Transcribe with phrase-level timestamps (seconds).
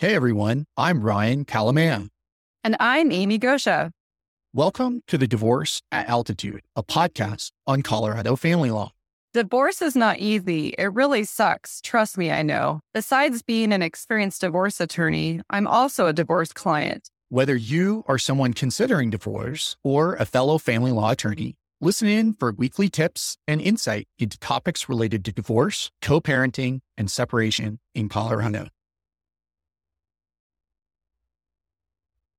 [0.00, 2.08] Hey everyone, I'm Ryan Kalamaya.
[2.62, 3.90] And I'm Amy Goscha.
[4.54, 8.92] Welcome to the Divorce at Altitude, a podcast on Colorado family law.
[9.34, 10.68] Divorce is not easy.
[10.78, 11.80] It really sucks.
[11.80, 12.78] Trust me, I know.
[12.94, 17.10] Besides being an experienced divorce attorney, I'm also a divorce client.
[17.28, 22.52] Whether you are someone considering divorce or a fellow family law attorney, listen in for
[22.52, 28.68] weekly tips and insight into topics related to divorce, co parenting, and separation in Colorado.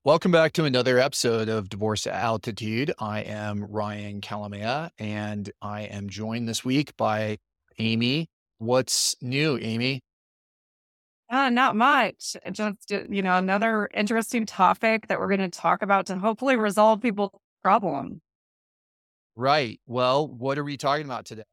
[0.05, 2.93] Welcome back to another episode of Divorce Altitude.
[2.99, 7.37] I am Ryan Kalamaya, and I am joined this week by
[7.79, 8.29] Amy.
[8.59, 9.99] What's new, Amy?
[11.29, 12.37] Uh, not much.
[12.49, 17.01] Just, you know, another interesting topic that we're going to talk about to hopefully resolve
[17.01, 18.21] people's problem.
[19.35, 19.81] Right.
[19.85, 21.43] Well, what are we talking about today?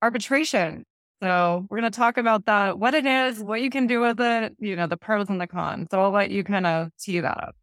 [0.00, 0.84] Arbitration.
[1.22, 4.20] So we're going to talk about that, what it is, what you can do with
[4.20, 5.88] it, you know, the pros and the cons.
[5.90, 7.56] So I'll let you kind of tee that up.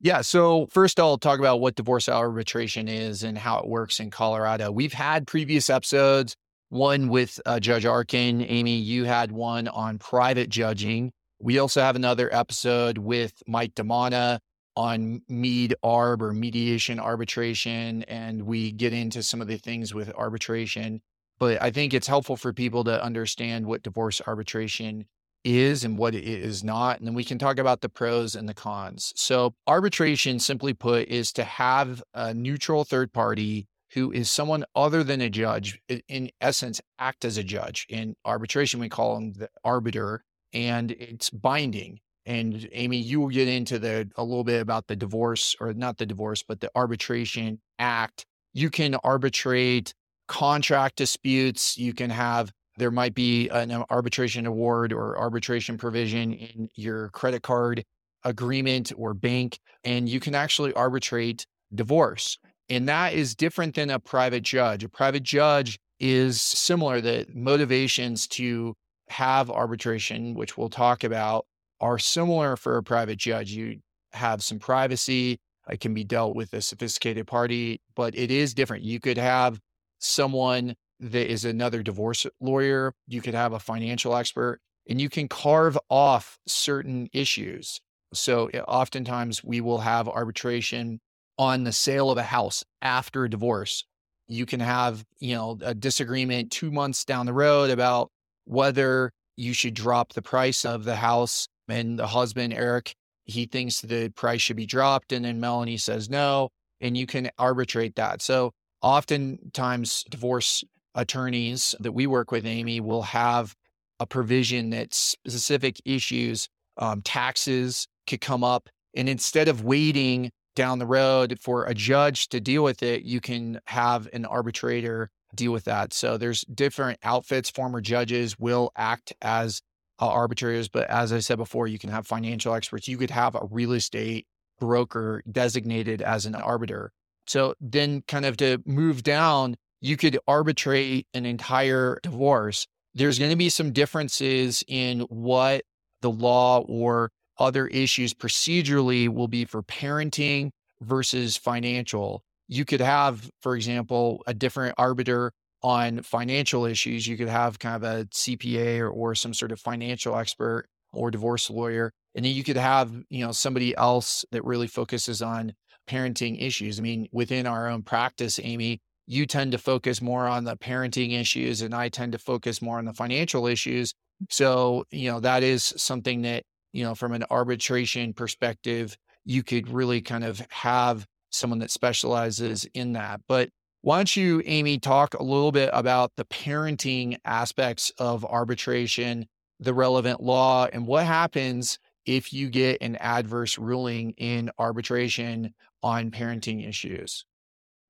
[0.00, 0.22] Yeah.
[0.22, 4.70] So first, I'll talk about what divorce arbitration is and how it works in Colorado.
[4.70, 6.36] We've had previous episodes
[6.70, 8.42] one with uh, Judge Arkin.
[8.42, 11.12] Amy, you had one on private judging.
[11.40, 14.38] We also have another episode with Mike DiManna
[14.76, 18.04] on MEAD ARB or mediation arbitration.
[18.04, 21.02] And we get into some of the things with arbitration.
[21.40, 25.06] But I think it's helpful for people to understand what divorce arbitration
[25.42, 26.98] is and what it is not.
[26.98, 29.12] And then we can talk about the pros and the cons.
[29.16, 35.02] So, arbitration, simply put, is to have a neutral third party who is someone other
[35.02, 37.86] than a judge, in essence, act as a judge.
[37.88, 42.00] In arbitration, we call them the arbiter, and it's binding.
[42.26, 45.96] And Amy, you will get into the a little bit about the divorce, or not
[45.96, 48.26] the divorce, but the arbitration act.
[48.52, 49.94] You can arbitrate
[50.30, 51.76] contract disputes.
[51.76, 57.42] You can have there might be an arbitration award or arbitration provision in your credit
[57.42, 57.84] card
[58.24, 62.38] agreement or bank, and you can actually arbitrate divorce.
[62.68, 64.84] And that is different than a private judge.
[64.84, 67.00] A private judge is similar.
[67.00, 68.74] The motivations to
[69.08, 71.44] have arbitration, which we'll talk about,
[71.80, 73.50] are similar for a private judge.
[73.50, 73.80] You
[74.12, 75.38] have some privacy.
[75.68, 78.84] It can be dealt with a sophisticated party, but it is different.
[78.84, 79.58] You could have
[80.00, 82.92] someone that is another divorce lawyer.
[83.06, 87.80] You could have a financial expert, and you can carve off certain issues.
[88.12, 91.00] So, eh, oftentimes, we will have arbitration
[91.38, 93.84] on the sale of a house after a divorce.
[94.28, 98.10] You can have, you know, a disagreement two months down the road about
[98.44, 101.48] whether you should drop the price of the house.
[101.68, 102.94] And the husband, Eric,
[103.24, 105.12] he thinks the price should be dropped.
[105.12, 106.50] And then Melanie says no.
[106.80, 108.22] And you can arbitrate that.
[108.22, 108.52] So
[108.82, 110.64] oftentimes, divorce
[110.94, 113.54] attorneys that we work with, Amy, will have
[113.98, 116.48] a provision that specific issues,
[116.78, 118.68] um, taxes could come up.
[118.94, 123.20] And instead of waiting down the road for a judge to deal with it, you
[123.20, 125.92] can have an arbitrator deal with that.
[125.92, 127.50] So there's different outfits.
[127.50, 129.62] Former judges will act as
[130.00, 132.88] uh, arbitrators, but as I said before, you can have financial experts.
[132.88, 134.26] You could have a real estate
[134.58, 136.92] broker designated as an arbiter.
[137.26, 142.66] So then, kind of to move down, you could arbitrate an entire divorce.
[142.94, 145.62] There's going to be some differences in what
[146.02, 150.50] the law or other issues procedurally will be for parenting
[150.80, 152.22] versus financial.
[152.48, 155.32] You could have, for example, a different arbiter
[155.62, 157.06] on financial issues.
[157.06, 161.10] You could have kind of a CPA or, or some sort of financial expert or
[161.10, 161.92] divorce lawyer.
[162.14, 165.54] And then you could have, you know, somebody else that really focuses on
[165.90, 166.78] parenting issues.
[166.78, 171.18] I mean, within our own practice, Amy, you tend to focus more on the parenting
[171.18, 173.92] issues and I tend to focus more on the financial issues.
[174.28, 179.68] So, you know, that is something that you know, from an arbitration perspective, you could
[179.68, 183.20] really kind of have someone that specializes in that.
[183.28, 183.50] But
[183.82, 189.26] why don't you, Amy, talk a little bit about the parenting aspects of arbitration,
[189.58, 191.78] the relevant law, and what happens
[192.10, 197.24] if you get an adverse ruling in arbitration on parenting issues?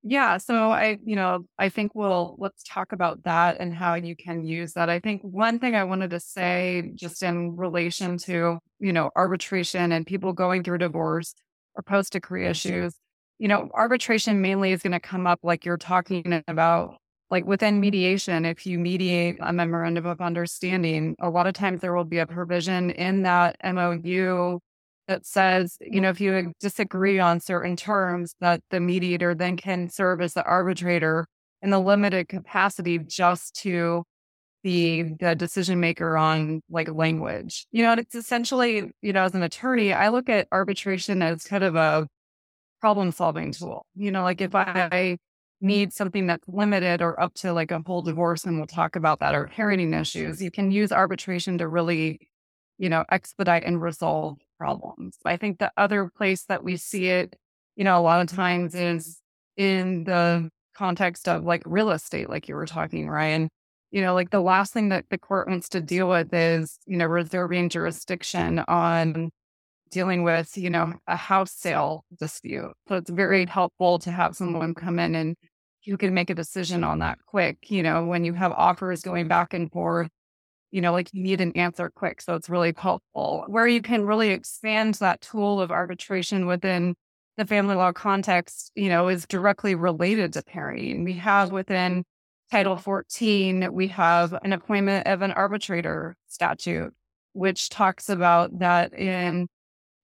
[0.02, 0.36] Yeah.
[0.36, 4.44] So I, you know, I think we'll let's talk about that and how you can
[4.44, 4.90] use that.
[4.90, 9.92] I think one thing I wanted to say just in relation to, you know, arbitration
[9.92, 11.34] and people going through divorce
[11.74, 12.94] or post decree issues,
[13.38, 16.96] you know, arbitration mainly is going to come up like you're talking about,
[17.30, 17.80] like within mm-hmm.
[17.80, 18.44] mediation.
[18.44, 22.26] If you mediate a memorandum of understanding, a lot of times there will be a
[22.26, 24.58] provision in that MOU
[25.08, 29.88] that says, you know, if you disagree on certain terms, that the mediator then can
[29.88, 31.26] serve as the arbitrator
[31.62, 34.04] in the limited capacity just to
[34.62, 37.66] be the decision maker on like language.
[37.72, 41.64] You know, it's essentially, you know, as an attorney, I look at arbitration as kind
[41.64, 42.06] of a
[42.80, 43.86] problem solving tool.
[43.94, 45.16] You know, like if I
[45.60, 49.20] need something that's limited or up to like a whole divorce, and we'll talk about
[49.20, 52.18] that, or parenting issues, you can use arbitration to really,
[52.78, 55.16] you know, expedite and resolve problems.
[55.24, 57.36] I think the other place that we see it,
[57.76, 59.20] you know, a lot of times is
[59.56, 63.48] in the context of like real estate, like you were talking, Ryan.
[63.90, 66.96] You know, like the last thing that the court wants to deal with is, you
[66.96, 69.30] know, reserving jurisdiction on
[69.90, 72.72] dealing with, you know, a house sale dispute.
[72.88, 75.36] So it's very helpful to have someone come in and
[75.82, 77.70] you can make a decision on that quick.
[77.70, 80.08] You know, when you have offers going back and forth,
[80.70, 82.20] you know, like you need an answer quick.
[82.20, 83.44] So it's really helpful.
[83.48, 86.94] Where you can really expand that tool of arbitration within
[87.36, 91.04] the family law context, you know, is directly related to parenting.
[91.04, 92.04] We have within
[92.50, 96.92] Title 14, we have an appointment of an arbitrator statute,
[97.32, 99.48] which talks about that in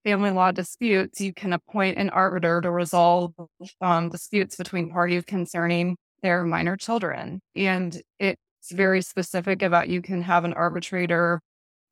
[0.03, 3.33] family law disputes, you can appoint an arbiter to resolve
[3.81, 7.41] um, disputes between parties concerning their minor children.
[7.55, 8.37] And it's
[8.71, 11.41] very specific about you can have an arbitrator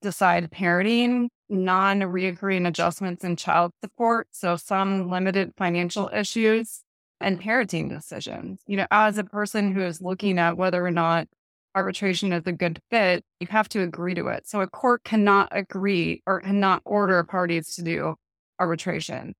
[0.01, 4.27] decide parenting, non reoccurring adjustments in child support.
[4.31, 6.81] So some limited financial issues
[7.19, 8.59] and parenting decisions.
[8.67, 11.27] You know, as a person who is looking at whether or not
[11.75, 14.47] arbitration is a good fit, you have to agree to it.
[14.47, 18.15] So a court cannot agree or cannot order parties to do
[18.59, 19.35] arbitration.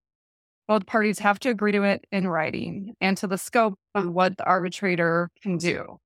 [0.67, 4.37] Both parties have to agree to it in writing and to the scope of what
[4.37, 5.97] the arbitrator can do.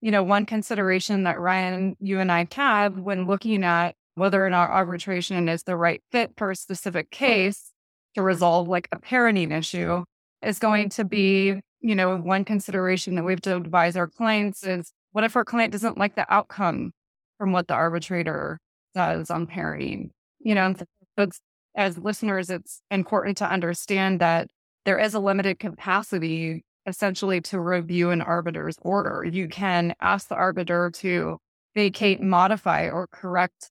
[0.00, 4.50] You know, one consideration that Ryan, you and I have when looking at whether or
[4.50, 7.72] not arbitration is the right fit for a specific case
[8.14, 10.04] to resolve like a parenting issue
[10.42, 14.64] is going to be, you know, one consideration that we have to advise our clients
[14.64, 16.92] is what if our client doesn't like the outcome
[17.38, 18.58] from what the arbitrator
[18.94, 20.10] does on parenting?
[20.40, 20.74] You know,
[21.18, 21.28] so
[21.76, 24.50] as listeners, it's important to understand that
[24.84, 29.24] there is a limited capacity essentially to review an arbiter's order.
[29.24, 31.38] You can ask the arbiter to
[31.74, 33.70] vacate, modify, or correct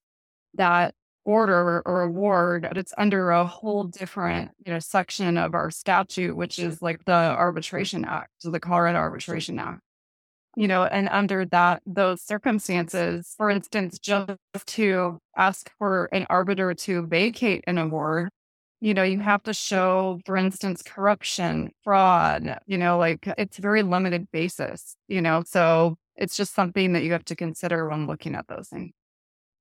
[0.54, 0.94] that
[1.24, 6.34] order or award, but it's under a whole different, you know, section of our statute,
[6.34, 9.80] which is like the Arbitration Act, so the Colorado Arbitration Act
[10.56, 16.74] you know, and under that, those circumstances, for instance, just to ask for an arbiter
[16.74, 18.28] to vacate an award,
[18.80, 23.82] you know, you have to show, for instance, corruption, fraud, you know, like it's very
[23.82, 28.34] limited basis, you know, so it's just something that you have to consider when looking
[28.34, 28.92] at those things.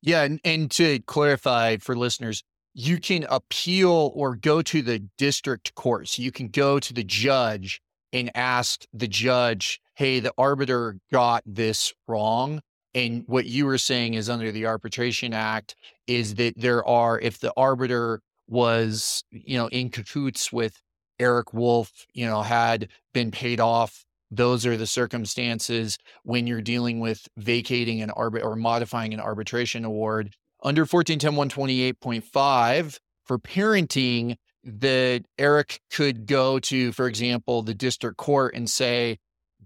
[0.01, 0.23] Yeah.
[0.23, 2.43] And, and to clarify for listeners,
[2.73, 6.07] you can appeal or go to the district court.
[6.07, 7.79] So you can go to the judge
[8.11, 12.59] and ask the judge hey, the arbiter got this wrong.
[12.95, 15.75] And what you were saying is under the Arbitration Act
[16.07, 20.81] is that there are, if the arbiter was, you know, in cahoots with
[21.19, 26.99] Eric Wolf, you know, had been paid off, those are the circumstances when you're dealing
[26.99, 30.33] with vacating an arbit or modifying an arbitration award.
[30.63, 38.55] Under 1410 128.5 for parenting, that Eric could go to, for example, the district court
[38.55, 39.19] and say,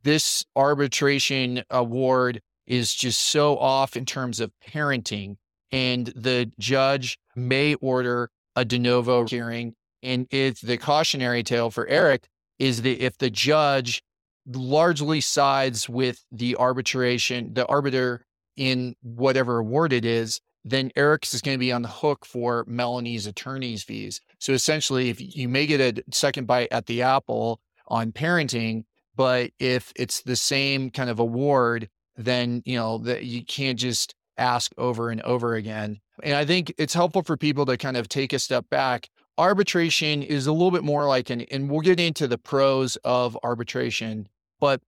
[0.06, 5.36] this arbitration award is just so off in terms of parenting.
[5.72, 9.74] And the judge may order a de novo hearing.
[10.04, 12.28] And it's the cautionary tale for Eric
[12.60, 14.04] is that if the judge
[14.48, 18.24] largely sides with the arbitration, the arbiter
[18.56, 22.64] in whatever award it is, then Eric is going to be on the hook for
[22.68, 24.22] Melanie's attorney's fees.
[24.40, 28.84] So essentially, if you may get a second bite at the apple on parenting,
[29.16, 34.16] but if it's the same kind of award, then you know that you can't just
[34.38, 36.00] ask over and over again.
[36.24, 39.10] And I think it's helpful for people to kind of take a step back.
[39.38, 43.38] Arbitration is a little bit more like an, and we'll get into the pros of
[43.44, 44.28] arbitration,
[44.60, 44.82] but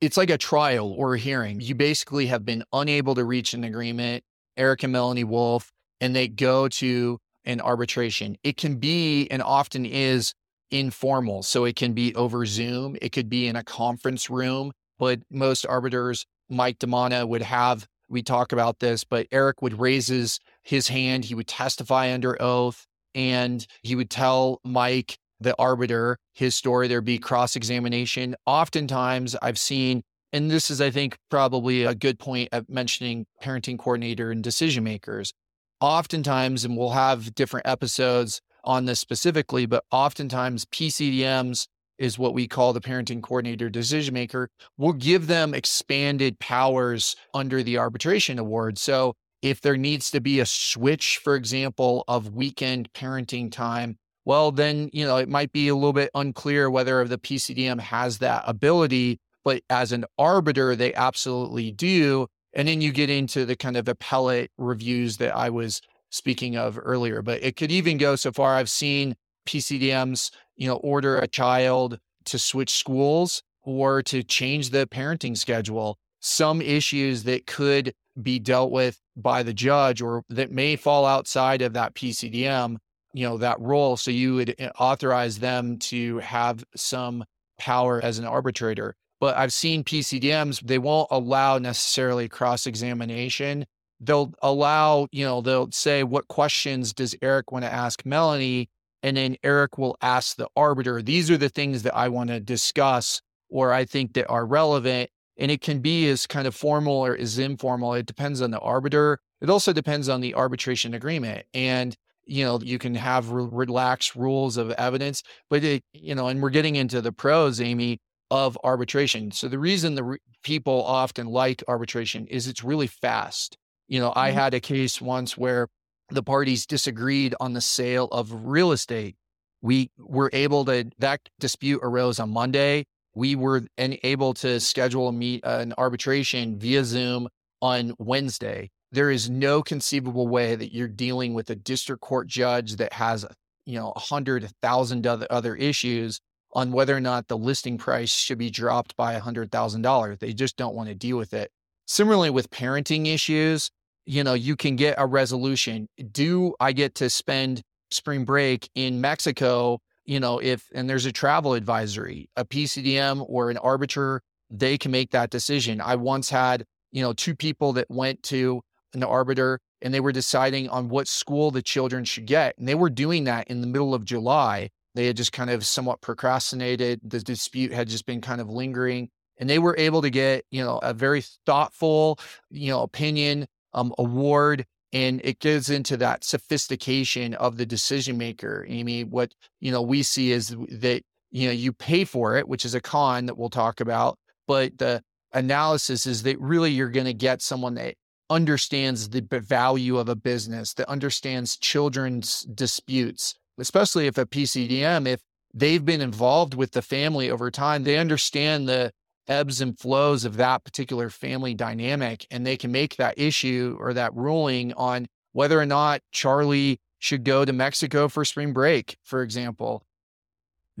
[0.00, 1.60] it's like a trial or a hearing.
[1.60, 4.22] You basically have been unable to reach an agreement,
[4.56, 8.36] Eric and Melanie Wolf, and they go to an arbitration.
[8.44, 10.34] It can be and often is
[10.70, 11.42] informal.
[11.42, 15.66] So it can be over Zoom, it could be in a conference room, but most
[15.66, 20.88] arbiters, Mike DiManna would have, we talk about this, but Eric would raise his, his
[20.88, 26.88] hand, he would testify under oath, and he would tell Mike, the arbiter, his story.
[26.88, 28.34] There'd be cross examination.
[28.44, 33.78] Oftentimes, I've seen, and this is, I think, probably a good point of mentioning parenting
[33.78, 35.32] coordinator and decision makers.
[35.80, 41.66] Oftentimes, and we'll have different episodes on this specifically, but oftentimes PCDMs
[41.98, 47.62] is what we call the parenting coordinator decision maker, will give them expanded powers under
[47.62, 48.78] the arbitration award.
[48.78, 54.52] So if there needs to be a switch, for example, of weekend parenting time, well,
[54.52, 58.44] then, you know, it might be a little bit unclear whether the PCDM has that
[58.46, 62.26] ability, but as an arbiter, they absolutely do.
[62.52, 66.78] And then you get into the kind of appellate reviews that I was speaking of
[66.82, 67.22] earlier.
[67.22, 68.54] But it could even go so far.
[68.54, 74.86] I've seen PCDMs, you know, order a child to switch schools or to change the
[74.86, 75.98] parenting schedule.
[76.20, 81.62] Some issues that could be dealt with by the judge or that may fall outside
[81.62, 82.76] of that PCDM,
[83.12, 83.96] you know, that role.
[83.96, 87.24] So you would eh, authorize them to have some
[87.58, 88.94] power as an arbitrator.
[89.20, 93.66] But I've seen PCDMs, they won't allow necessarily cross examination
[94.00, 98.70] they'll allow, you know, they'll say, what questions does Eric want to ask Melanie?
[99.02, 102.40] And then Eric will ask the arbiter, these are the things that I want to
[102.40, 105.10] discuss or I think that are relevant.
[105.36, 107.94] And it can be as kind of formal or as informal.
[107.94, 109.20] It depends on the arbiter.
[109.40, 111.46] It also depends on the arbitration agreement.
[111.54, 116.26] And, you know, you can have re- relaxed rules of evidence, but it, you know,
[116.26, 118.00] and we're getting into the pros, Amy,
[118.30, 119.30] of arbitration.
[119.30, 123.56] So the reason the re- people often like arbitration is it's really fast.
[123.88, 124.38] You know, I mm-hmm.
[124.38, 125.68] had a case once where
[126.10, 129.16] the parties disagreed on the sale of real estate.
[129.60, 132.84] We were able to, that dispute arose on Monday.
[133.14, 137.28] We were able to schedule a meet uh, an arbitration via Zoom
[137.60, 138.70] on Wednesday.
[138.92, 143.26] There is no conceivable way that you're dealing with a district court judge that has,
[143.66, 146.20] you know, a hundred, a thousand other, other issues
[146.52, 150.18] on whether or not the listing price should be dropped by a hundred thousand dollars.
[150.20, 151.50] They just don't want to deal with it.
[151.86, 153.70] Similarly, with parenting issues,
[154.08, 155.86] you know, you can get a resolution.
[156.10, 157.60] Do I get to spend
[157.90, 159.80] spring break in Mexico?
[160.06, 164.92] You know, if, and there's a travel advisory, a PCDM or an arbiter, they can
[164.92, 165.82] make that decision.
[165.82, 168.62] I once had, you know, two people that went to
[168.94, 172.56] an arbiter and they were deciding on what school the children should get.
[172.56, 174.70] And they were doing that in the middle of July.
[174.94, 177.00] They had just kind of somewhat procrastinated.
[177.04, 179.10] The dispute had just been kind of lingering.
[179.36, 182.18] And they were able to get, you know, a very thoughtful,
[182.50, 188.64] you know, opinion um, award and it goes into that sophistication of the decision maker
[188.68, 189.04] amy.
[189.04, 192.74] What you know we see is that you know you pay for it which is
[192.74, 197.14] a con that we'll talk about but the analysis is that really you're going to
[197.14, 197.94] get someone that
[198.30, 205.20] understands the value of a business that understands children's disputes especially if a pcdm if
[205.54, 208.90] they've been involved with the family over time they understand the
[209.28, 212.26] ebbs and flows of that particular family dynamic.
[212.30, 217.24] And they can make that issue or that ruling on whether or not Charlie should
[217.24, 219.84] go to Mexico for spring break, for example.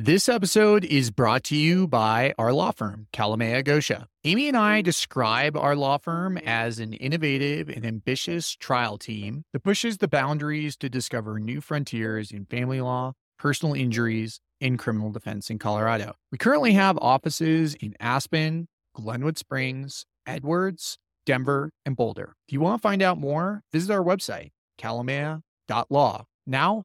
[0.00, 4.06] This episode is brought to you by our law firm, Kalamaya Goscha.
[4.22, 9.64] Amy and I describe our law firm as an innovative and ambitious trial team that
[9.64, 15.50] pushes the boundaries to discover new frontiers in family law, personal injuries, in criminal defense
[15.50, 16.14] in Colorado.
[16.32, 22.34] We currently have offices in Aspen, Glenwood Springs, Edwards, Denver, and Boulder.
[22.46, 26.24] If you want to find out more, visit our website, kalamaya.law.
[26.46, 26.84] Now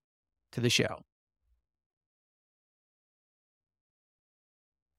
[0.51, 0.99] to the show.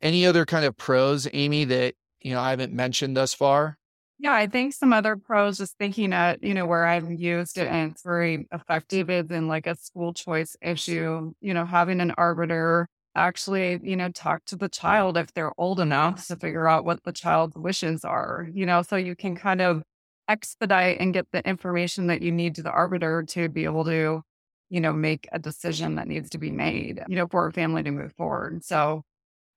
[0.00, 3.78] Any other kind of pros, Amy, that you know I haven't mentioned thus far?
[4.24, 7.68] Yeah, I think some other pros, just thinking at, you know, where I've used it
[7.68, 12.12] and it's very effective is in like a school choice issue, you know, having an
[12.16, 16.86] arbiter actually, you know, talk to the child if they're old enough to figure out
[16.86, 19.82] what the child's wishes are, you know, so you can kind of
[20.28, 24.22] expedite and get the information that you need to the arbiter to be able to,
[24.70, 27.82] you know, make a decision that needs to be made, you know, for a family
[27.82, 28.64] to move forward.
[28.64, 29.02] So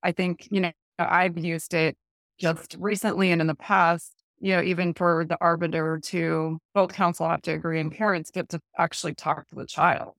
[0.03, 1.97] I think, you know, I've used it
[2.39, 7.27] just recently and in the past you know, even for the arbiter to both counsel
[7.27, 10.13] have to agree and parents get to actually talk to the child.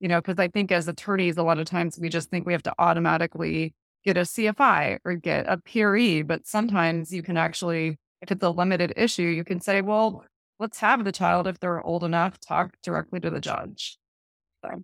[0.00, 2.52] You know, because I think as attorneys, a lot of times we just think we
[2.52, 7.96] have to automatically get a CFI or get a PRE, but sometimes you can actually,
[8.20, 10.24] if it's a limited issue, you can say, well,
[10.60, 13.98] let's have the child, if they're old enough, talk directly to the judge.
[14.64, 14.82] So.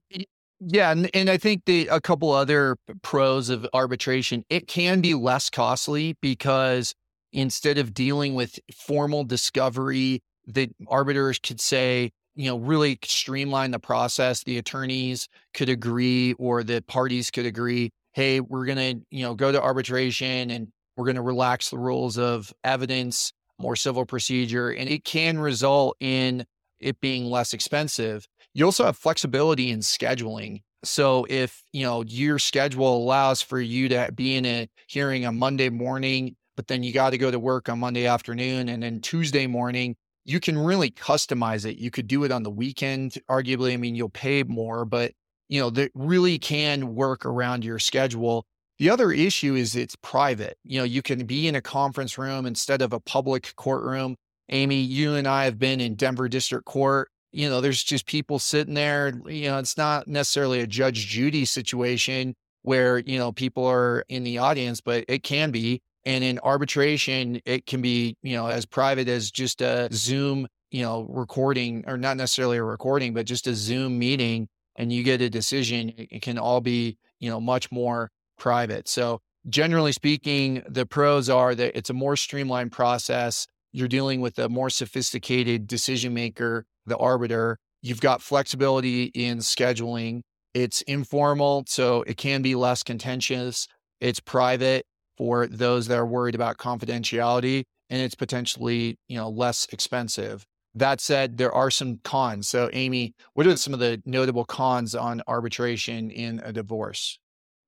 [0.64, 5.14] Yeah, and, and I think the a couple other pros of arbitration, it can be
[5.14, 6.94] less costly because
[7.32, 13.78] instead of dealing with formal discovery, the arbiters could say, you know, really streamline the
[13.78, 14.42] process.
[14.44, 19.34] The attorneys could agree or the parties could agree, hey, we're going to, you know,
[19.34, 24.70] go to arbitration and we're going to relax the rules of evidence, more civil procedure,
[24.70, 26.44] and it can result in
[26.80, 28.26] it being less expensive.
[28.54, 30.62] You also have flexibility in scheduling.
[30.84, 35.38] So if, you know, your schedule allows for you to be in a hearing on
[35.38, 39.00] Monday morning, but then you got to go to work on Monday afternoon and then
[39.00, 41.78] Tuesday morning, you can really customize it.
[41.78, 43.72] You could do it on the weekend, arguably.
[43.72, 45.12] I mean, you'll pay more, but
[45.48, 48.46] you know, that really can work around your schedule.
[48.78, 50.56] The other issue is it's private.
[50.64, 54.16] You know, you can be in a conference room instead of a public courtroom.
[54.48, 58.38] Amy, you and I have been in Denver District Court you know, there's just people
[58.38, 59.12] sitting there.
[59.26, 64.22] You know, it's not necessarily a Judge Judy situation where, you know, people are in
[64.22, 65.80] the audience, but it can be.
[66.04, 70.82] And in arbitration, it can be, you know, as private as just a Zoom, you
[70.82, 75.20] know, recording or not necessarily a recording, but just a Zoom meeting and you get
[75.20, 75.92] a decision.
[75.96, 78.88] It can all be, you know, much more private.
[78.88, 83.46] So, generally speaking, the pros are that it's a more streamlined process.
[83.72, 87.58] You're dealing with a more sophisticated decision maker the arbiter.
[87.80, 90.22] You've got flexibility in scheduling.
[90.54, 93.66] It's informal, so it can be less contentious.
[94.00, 94.84] It's private
[95.16, 100.46] for those that are worried about confidentiality, and it's potentially, you know, less expensive.
[100.74, 102.48] That said, there are some cons.
[102.48, 107.18] So, Amy, what are some of the notable cons on arbitration in a divorce?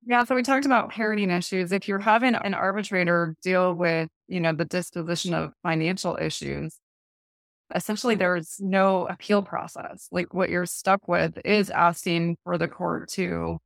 [0.07, 1.71] Yeah, so we talked about parenting issues.
[1.71, 6.79] If you're having an arbitrator deal with, you know, the disposition of financial issues,
[7.73, 8.19] essentially hmm.
[8.19, 10.07] there's no appeal process.
[10.11, 13.59] Like what you're stuck with is asking for the court to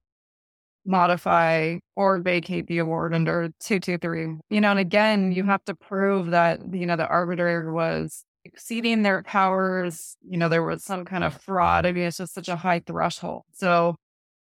[0.86, 4.38] modify or vacate the award under 223.
[4.50, 5.52] You know, and again, you mm-hmm.
[5.52, 10.64] have to prove that, you know, the arbitrator was exceeding their powers, you know, there
[10.64, 11.86] was some kind of fraud.
[11.86, 13.44] I mean, it's just such a high threshold.
[13.54, 13.96] So,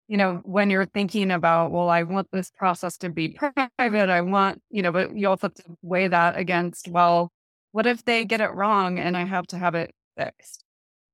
[0.09, 3.39] you know, when you're thinking about, well, I want this process to be
[3.79, 7.31] private, I want, you know, but you also have to weigh that against, well,
[7.73, 10.65] what if they get it wrong and I have to have it fixed?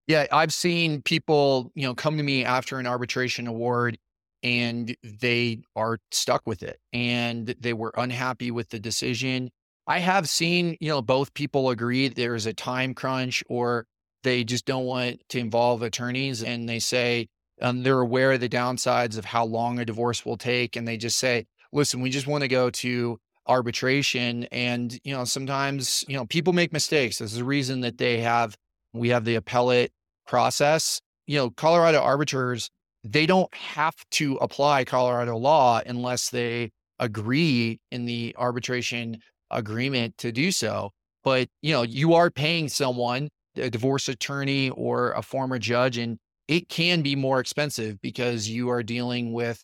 [0.07, 3.99] Yeah, I've seen people, you know, come to me after an arbitration award
[4.43, 9.51] and they are stuck with it and they were unhappy with the decision.
[9.87, 13.87] I have seen, you know, both people agree there's a time crunch or
[14.23, 17.29] they just don't want to involve attorneys and they say
[17.61, 20.97] um, they're aware of the downsides of how long a divorce will take and they
[20.97, 24.45] just say, listen, we just want to go to arbitration.
[24.53, 27.19] And, you know, sometimes, you know, people make mistakes.
[27.19, 28.57] There's a reason that they have,
[28.93, 29.93] we have the appellate
[30.27, 31.01] process.
[31.27, 32.71] You know, Colorado arbiters,
[33.05, 39.19] they don't have to apply Colorado law unless they agree in the arbitration
[39.51, 40.91] agreement to do so.
[41.25, 46.19] But, you know, you are paying someone, a divorce attorney or a former judge, and
[46.49, 49.63] it can be more expensive because you are dealing with,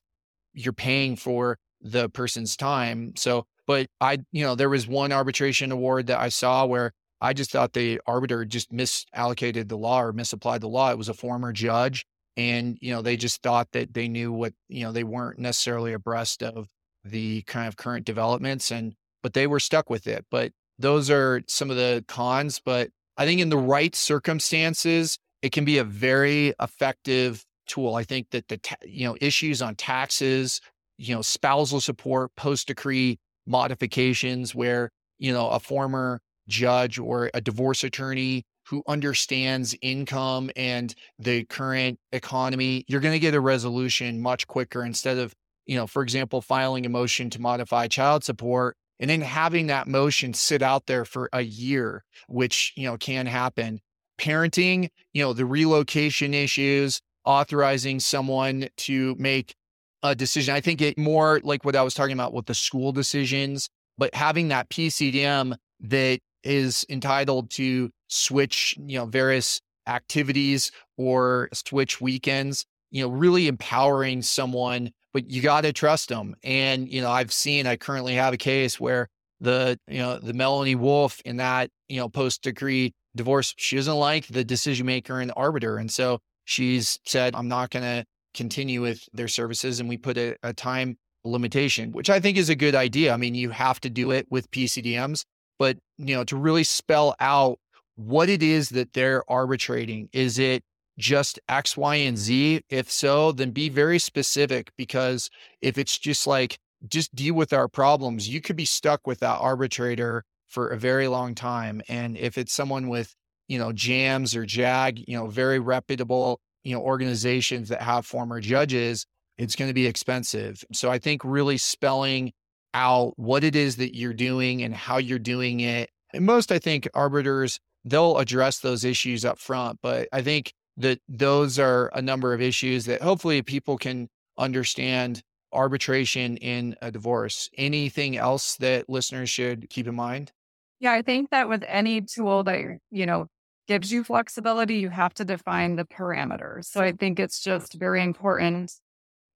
[0.53, 3.15] you're paying for the person's time.
[3.17, 7.33] So but I, you know, there was one arbitration award that I saw where I
[7.33, 10.91] just thought the arbiter just misallocated the law or misapplied the law.
[10.91, 12.05] It was a former judge.
[12.37, 15.93] And, you know, they just thought that they knew what, you know, they weren't necessarily
[15.93, 16.69] abreast of
[17.05, 20.25] the kind of current developments and, but they were stuck with it.
[20.31, 22.61] But those are some of the cons.
[22.65, 27.95] But I think in the right circumstances, it can be a very effective tool.
[27.95, 30.61] I think that the, ta- you know, issues on taxes,
[30.99, 37.41] you know, spousal support, post decree modifications where, you know, a former judge or a
[37.41, 44.21] divorce attorney who understands income and the current economy, you're going to get a resolution
[44.21, 45.35] much quicker instead of,
[45.67, 49.89] you know, for example, filing a motion to modify child support and then having that
[49.89, 53.81] motion sit out there for a year, which, you know, can happen.
[54.19, 59.55] Parenting, you know, the relocation issues, authorizing someone to make
[60.03, 60.55] a decision.
[60.55, 64.15] I think it more like what I was talking about with the school decisions, but
[64.15, 72.65] having that PCDM that is entitled to switch, you know, various activities or switch weekends,
[72.91, 76.35] you know, really empowering someone, but you got to trust them.
[76.43, 79.09] And, you know, I've seen, I currently have a case where
[79.41, 83.95] the, you know, the Melanie Wolf in that, you know, post decree divorce, she doesn't
[83.95, 85.77] like the decision maker and the arbiter.
[85.77, 88.05] And so she's said, I'm not going to
[88.35, 92.49] continue with their services and we put a, a time limitation, which I think is
[92.49, 93.13] a good idea.
[93.13, 95.25] I mean, you have to do it with PCDMs,
[95.59, 97.59] but you know, to really spell out
[97.97, 100.09] what it is that they're arbitrating.
[100.13, 100.65] Is it
[100.99, 102.63] just X, Y, and Z?
[102.69, 107.69] If so, then be very specific because if it's just like, just deal with our
[107.69, 111.81] problems, you could be stuck with that arbitrator for a very long time.
[111.89, 113.15] And if it's someone with,
[113.49, 118.41] you know, JAMS or JAG, you know, very reputable you know organizations that have former
[118.41, 119.07] judges
[119.39, 122.33] it's going to be expensive so i think really spelling
[122.75, 126.59] out what it is that you're doing and how you're doing it and most i
[126.59, 132.03] think arbiters they'll address those issues up front but i think that those are a
[132.03, 137.49] number of issues that hopefully people can understand arbitration in a divorce.
[137.57, 140.33] Anything else that listeners should keep in mind?
[140.81, 142.61] Yeah, I think that with any tool that,
[142.91, 143.29] you know,
[143.67, 146.65] gives you flexibility, you have to define the parameters.
[146.67, 148.73] So I think it's just very important,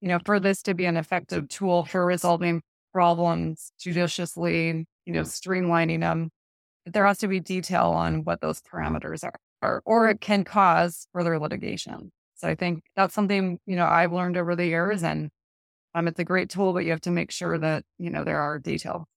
[0.01, 5.23] you know, for this to be an effective tool for resolving problems judiciously, you know,
[5.23, 6.31] streamlining them.
[6.87, 11.07] There has to be detail on what those parameters are, or, or it can cause
[11.13, 12.11] further litigation.
[12.37, 15.31] So I think that's something, you know, I've learned over the years and
[15.95, 18.41] um, it's a great tool, but you have to make sure that, you know, there
[18.41, 19.09] are detail.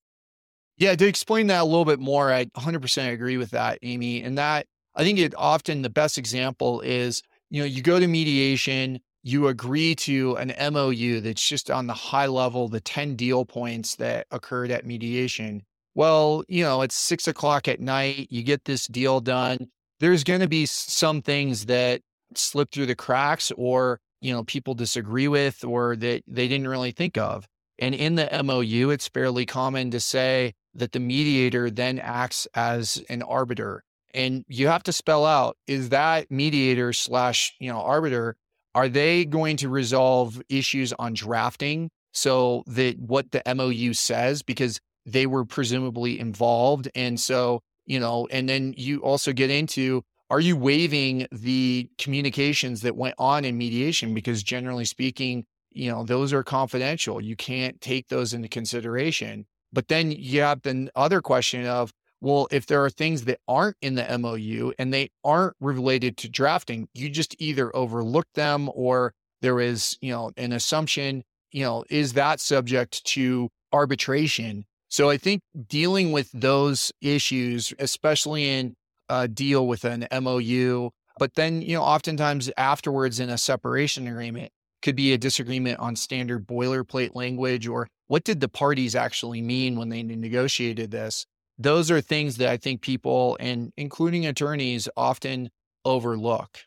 [0.77, 4.23] Yeah, to explain that a little bit more, I 100% agree with that, Amy.
[4.23, 8.07] And that I think it often the best example is, you know, you go to
[8.07, 13.45] mediation, you agree to an MOU that's just on the high level, the 10 deal
[13.45, 15.63] points that occurred at mediation.
[15.93, 19.67] Well, you know, it's six o'clock at night, you get this deal done.
[19.99, 22.01] There's going to be some things that
[22.35, 26.91] slip through the cracks or, you know, people disagree with or that they didn't really
[26.91, 27.45] think of.
[27.77, 33.03] And in the MOU, it's fairly common to say that the mediator then acts as
[33.09, 33.83] an arbiter.
[34.13, 38.35] And you have to spell out is that mediator slash, you know, arbiter,
[38.73, 44.79] are they going to resolve issues on drafting so that what the MOU says, because
[45.05, 46.89] they were presumably involved.
[46.95, 52.81] And so, you know, and then you also get into are you waiving the communications
[52.81, 54.13] that went on in mediation?
[54.13, 57.19] Because generally speaking, you know, those are confidential.
[57.19, 59.45] You can't take those into consideration.
[59.73, 63.77] But then you have the other question of, well, if there are things that aren't
[63.81, 69.13] in the MOU and they aren't related to drafting, you just either overlook them or
[69.41, 74.65] there is, you know, an assumption, you know, is that subject to arbitration?
[74.89, 78.75] So I think dealing with those issues, especially in
[79.09, 84.51] a deal with an MOU, but then, you know, oftentimes afterwards in a separation agreement
[84.81, 89.77] could be a disagreement on standard boilerplate language or what did the parties actually mean
[89.77, 91.25] when they negotiated this?
[91.61, 95.49] Those are things that I think people and including attorneys often
[95.85, 96.59] overlook.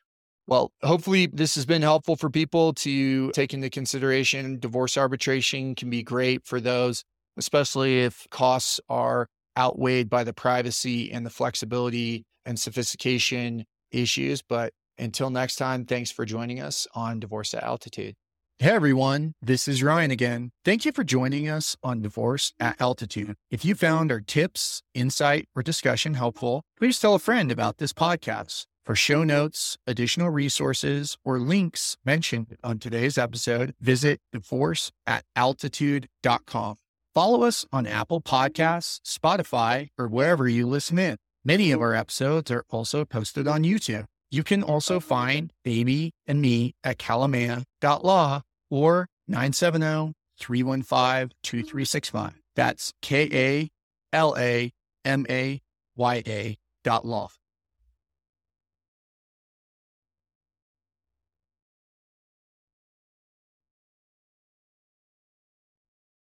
[0.46, 4.61] Well, hopefully this has been helpful for people to take into consideration.
[4.61, 7.02] Divorce arbitration can be great for those,
[7.37, 9.26] especially if costs are
[9.59, 14.42] outweighed by the privacy and the flexibility and sophistication issues.
[14.42, 18.14] But until next time, thanks for joining us on Divorce at Altitude.
[18.61, 20.53] Hey everyone, this is Ryan again.
[20.64, 23.35] Thank you for joining us on Divorce at Altitude.
[23.51, 27.93] If you found our tips, insight, or discussion helpful, please tell a friend about this
[27.93, 28.67] podcast.
[28.87, 36.77] For show notes, additional resources, or links mentioned on today's episode, visit divorce at altitude.com.
[37.12, 41.17] Follow us on Apple Podcasts, Spotify, or wherever you listen in.
[41.45, 44.05] Many of our episodes are also posted on YouTube.
[44.35, 52.33] You can also find Amy and me at kalamaya.law or 970 315 2365.
[52.57, 53.68] That's K A
[54.12, 54.73] L A
[55.05, 55.61] M A
[55.94, 57.31] Y A dot law.